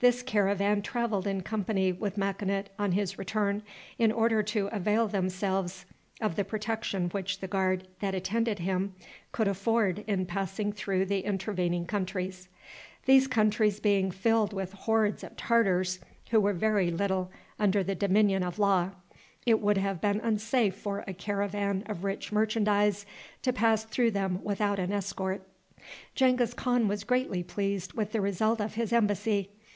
This 0.00 0.20
caravan 0.22 0.82
traveled 0.82 1.26
in 1.26 1.40
company 1.40 1.90
with 1.90 2.18
Makinut 2.18 2.66
on 2.78 2.92
his 2.92 3.16
return, 3.18 3.62
in 3.98 4.12
order 4.12 4.42
to 4.42 4.66
avail 4.66 5.08
themselves 5.08 5.86
of 6.20 6.36
the 6.36 6.44
protection 6.44 7.08
which 7.08 7.40
the 7.40 7.48
guard 7.48 7.88
that 8.00 8.14
attended 8.14 8.58
him 8.58 8.94
could 9.32 9.48
afford 9.48 10.00
in 10.06 10.26
passing 10.26 10.74
through 10.74 11.06
the 11.06 11.20
intervening 11.20 11.86
countries. 11.86 12.50
These 13.06 13.26
countries 13.26 13.80
being 13.80 14.10
filled 14.10 14.52
with 14.52 14.74
hordes 14.74 15.24
of 15.24 15.38
Tartars, 15.38 16.00
who 16.30 16.38
were 16.38 16.52
very 16.52 16.90
little 16.90 17.30
under 17.58 17.82
the 17.82 17.94
dominion 17.94 18.42
of 18.42 18.58
law, 18.58 18.90
it 19.46 19.58
would 19.58 19.78
have 19.78 20.02
been 20.02 20.20
unsafe 20.20 20.76
for 20.76 21.02
a 21.06 21.14
caravan 21.14 21.82
of 21.86 22.04
rich 22.04 22.30
merchandise 22.30 23.06
to 23.40 23.54
pass 23.54 23.84
through 23.84 24.10
them 24.10 24.40
without 24.44 24.78
an 24.78 24.92
escort. 24.92 25.48
Genghis 26.14 26.52
Khan 26.52 26.88
was 26.88 27.04
greatly 27.04 27.42
pleased 27.42 27.94
with 27.94 28.12
the 28.12 28.20
result 28.20 28.60
of 28.60 28.74
his 28.74 28.92
embassy. 28.92 29.48